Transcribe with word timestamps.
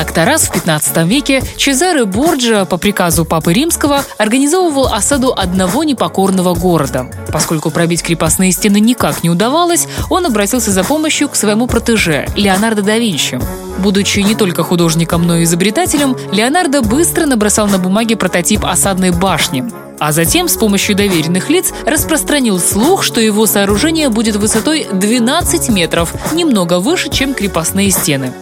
Как-то 0.00 0.24
раз 0.24 0.44
в 0.44 0.52
15 0.52 0.96
веке 1.06 1.42
Чезаре 1.58 2.06
Борджа 2.06 2.64
по 2.64 2.78
приказу 2.78 3.26
Папы 3.26 3.52
Римского 3.52 4.02
организовывал 4.16 4.86
осаду 4.86 5.34
одного 5.36 5.84
непокорного 5.84 6.54
города. 6.54 7.10
Поскольку 7.30 7.70
пробить 7.70 8.02
крепостные 8.02 8.50
стены 8.50 8.80
никак 8.80 9.22
не 9.22 9.28
удавалось, 9.28 9.86
он 10.08 10.24
обратился 10.24 10.70
за 10.70 10.84
помощью 10.84 11.28
к 11.28 11.36
своему 11.36 11.66
протеже 11.66 12.26
Леонардо 12.34 12.80
да 12.80 12.96
Винчи. 12.96 13.38
Будучи 13.80 14.20
не 14.20 14.34
только 14.34 14.62
художником, 14.62 15.26
но 15.26 15.36
и 15.36 15.42
изобретателем, 15.42 16.16
Леонардо 16.32 16.80
быстро 16.80 17.26
набросал 17.26 17.66
на 17.66 17.76
бумаге 17.76 18.16
прототип 18.16 18.64
осадной 18.64 19.10
башни. 19.10 19.70
А 19.98 20.12
затем 20.12 20.48
с 20.48 20.56
помощью 20.56 20.96
доверенных 20.96 21.50
лиц 21.50 21.74
распространил 21.84 22.58
слух, 22.58 23.02
что 23.02 23.20
его 23.20 23.44
сооружение 23.44 24.08
будет 24.08 24.36
высотой 24.36 24.86
12 24.90 25.68
метров, 25.68 26.14
немного 26.32 26.80
выше, 26.80 27.10
чем 27.10 27.34
крепостные 27.34 27.90
стены. 27.90 28.32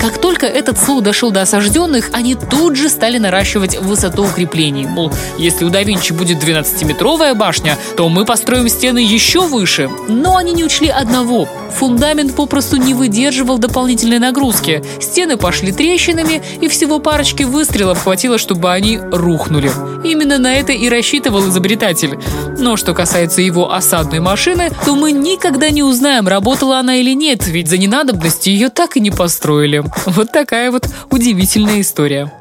Как 0.00 0.20
только 0.20 0.46
этот 0.46 0.78
слух 0.78 1.02
дошел 1.02 1.30
до 1.30 1.42
осажденных, 1.42 2.10
они 2.12 2.34
тут 2.34 2.76
же 2.76 2.88
стали 2.88 3.18
наращивать 3.18 3.78
высоту 3.78 4.24
укреплений. 4.24 4.86
Мол, 4.86 5.12
если 5.38 5.64
у 5.64 5.70
да 5.70 5.82
Винчи 5.82 6.12
будет 6.12 6.42
12-метровая 6.42 7.34
башня, 7.34 7.78
то 7.96 8.08
мы 8.08 8.24
построим 8.24 8.68
стены 8.68 8.98
еще 8.98 9.46
выше. 9.46 9.90
Но 10.08 10.36
они 10.36 10.52
не 10.52 10.64
учли 10.64 10.88
одного. 10.88 11.48
Фундамент 11.74 12.34
попросту 12.34 12.76
не 12.76 12.94
выдерживал 12.94 13.58
дополнительной 13.58 14.18
нагрузки. 14.18 14.82
Стены 15.00 15.36
пошли 15.36 15.72
трещинами, 15.72 16.42
и 16.60 16.68
всего 16.68 16.98
парочки 16.98 17.42
выстрелов 17.42 18.02
хватило, 18.02 18.38
чтобы 18.38 18.72
они 18.72 18.98
рухнули. 18.98 19.70
Именно 20.04 20.38
на 20.38 20.54
это 20.54 20.72
и 20.72 20.88
рассчитывал 20.88 21.48
изобретатель. 21.48 22.18
Но 22.58 22.76
что 22.76 22.94
касается 22.94 23.42
его 23.42 23.72
осадной 23.72 24.20
машины, 24.20 24.70
то 24.84 24.94
мы 24.94 25.12
никогда 25.12 25.70
не 25.70 25.82
узнаем, 25.82 26.28
работала 26.28 26.78
она 26.78 26.96
или 26.96 27.14
нет, 27.14 27.46
ведь 27.46 27.68
за 27.68 27.78
ненадобности 27.78 28.50
ее 28.50 28.68
так 28.68 28.96
и 28.96 29.00
не 29.00 29.10
построили. 29.10 29.82
Вот 30.06 30.30
такая 30.32 30.70
вот 30.70 30.88
удивительная 31.10 31.80
история. 31.80 32.32